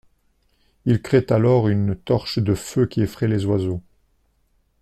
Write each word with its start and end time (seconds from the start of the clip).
Il 0.85 0.99
crée 1.03 1.27
alors 1.29 1.67
une 1.67 1.95
torche 1.95 2.39
de 2.39 2.55
feu 2.55 2.87
qui 2.87 3.03
effraie 3.03 3.27
les 3.27 3.45
oiseaux. 3.45 3.83